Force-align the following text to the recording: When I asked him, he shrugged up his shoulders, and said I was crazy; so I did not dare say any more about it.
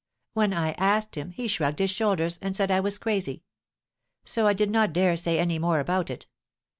When 0.33 0.51
I 0.51 0.71
asked 0.79 1.13
him, 1.15 1.29
he 1.29 1.47
shrugged 1.47 1.75
up 1.79 1.83
his 1.83 1.91
shoulders, 1.91 2.39
and 2.41 2.55
said 2.55 2.71
I 2.71 2.79
was 2.79 2.97
crazy; 2.97 3.43
so 4.25 4.47
I 4.47 4.53
did 4.53 4.71
not 4.71 4.93
dare 4.93 5.15
say 5.15 5.37
any 5.37 5.59
more 5.59 5.79
about 5.79 6.09
it. 6.09 6.25